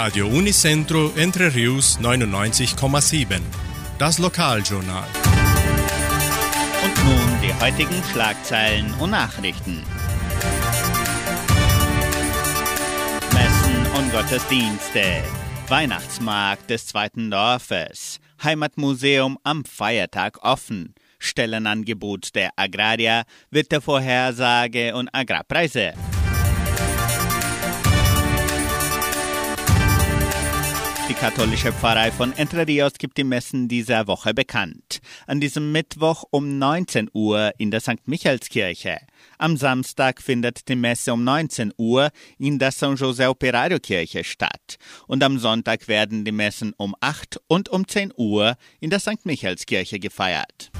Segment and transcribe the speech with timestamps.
[0.00, 3.40] Radio Unicentro Entre Rius 99,7.
[3.98, 5.08] Das Lokaljournal.
[6.84, 9.82] Und nun die heutigen Schlagzeilen und Nachrichten.
[13.32, 15.24] Messen und Gottesdienste.
[15.66, 18.20] Weihnachtsmarkt des zweiten Dorfes.
[18.44, 20.94] Heimatmuseum am Feiertag offen.
[21.18, 25.94] Stellenangebot der Agraria, Wettervorhersage und Agrarpreise.
[31.08, 35.00] Die katholische Pfarrei von Entre Rios gibt die Messen dieser Woche bekannt.
[35.26, 38.06] An diesem Mittwoch um 19 Uhr in der St.
[38.06, 38.98] Michaelskirche.
[39.38, 44.76] Am Samstag findet die Messe um 19 Uhr in der San José Operario Kirche statt.
[45.06, 49.24] Und am Sonntag werden die Messen um 8 und um 10 Uhr in der St.
[49.24, 50.70] Michaelskirche gefeiert.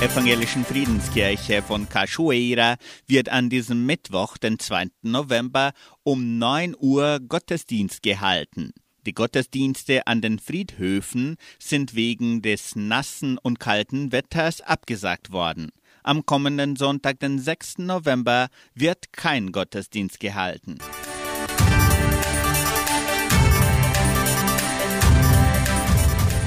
[0.00, 2.76] Der evangelischen Friedenskirche von Cachoeira
[3.06, 4.86] wird an diesem Mittwoch, den 2.
[5.02, 8.72] November, um 9 Uhr Gottesdienst gehalten.
[9.06, 15.70] Die Gottesdienste an den Friedhöfen sind wegen des nassen und kalten Wetters abgesagt worden.
[16.02, 17.78] Am kommenden Sonntag, den 6.
[17.78, 20.78] November, wird kein Gottesdienst gehalten.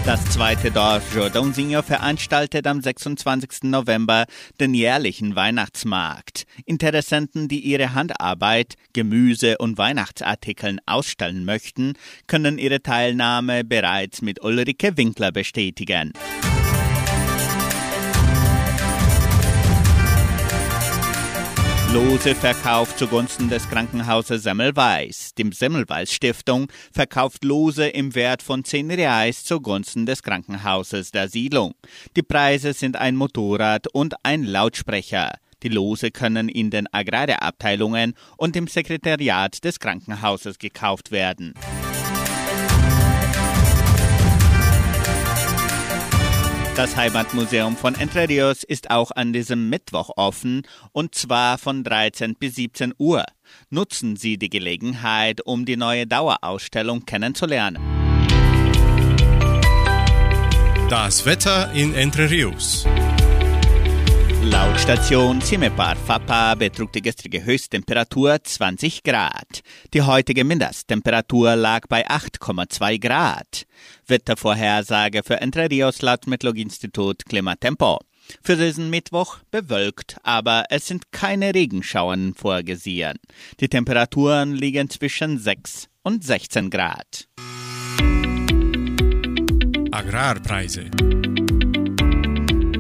[0.08, 3.64] Das zweite Dorf Jordãozinho veranstaltet am 26.
[3.64, 4.26] November
[4.58, 6.46] den jährlichen Weihnachtsmarkt.
[6.66, 14.96] Interessenten, die ihre Handarbeit, Gemüse und Weihnachtsartikeln ausstellen möchten, können ihre Teilnahme bereits mit Ulrike
[14.96, 16.14] Winkler bestätigen.
[21.98, 25.32] Lose verkauft zugunsten des Krankenhauses Semmelweis.
[25.36, 31.74] Die Semmelweis Stiftung verkauft Lose im Wert von 10 Reais zugunsten des Krankenhauses der Siedlung.
[32.16, 35.40] Die Preise sind ein Motorrad und ein Lautsprecher.
[35.64, 41.56] Die Lose können in den Agrarabteilungen und im Sekretariat des Krankenhauses gekauft werden.
[46.78, 50.62] Das Heimatmuseum von Entre Rios ist auch an diesem Mittwoch offen
[50.92, 53.26] und zwar von 13 bis 17 Uhr.
[53.72, 57.80] Nutzen Sie die Gelegenheit, um die neue Dauerausstellung kennenzulernen.
[60.88, 62.86] Das Wetter in Entre Rios.
[64.52, 69.62] Laut Station Cimepar Fapa betrug die gestrige Höchsttemperatur 20 Grad.
[69.94, 73.66] Die heutige Mindesttemperatur lag bei 8,2 Grad.
[74.08, 78.00] Wettervorhersage für Entre Rios laut Metlog-Institut Klimatempo.
[78.42, 83.20] Für diesen Mittwoch bewölkt, aber es sind keine Regenschauern vorgesehen.
[83.60, 87.28] Die Temperaturen liegen zwischen 6 und 16 Grad.
[89.92, 90.90] Agrarpreise.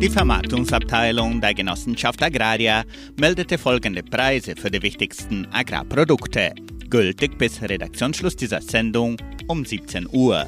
[0.02, 2.84] Die Vermarktungsabteilung der Genossenschaft Agraria
[3.20, 6.54] meldete folgende Preise für die wichtigsten Agrarprodukte,
[6.88, 10.46] gültig bis Redaktionsschluss dieser Sendung um 17 Uhr.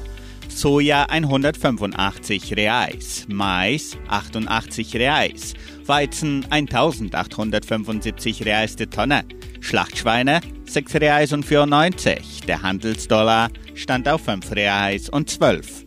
[0.48, 9.24] Soja 185 Reais, Mais 88 Reais, Weizen 1875 Reais die Tonne,
[9.58, 15.86] Schlachtschweine 6 Reais und 94, der Handelsdollar stand auf 5 Reais und 12.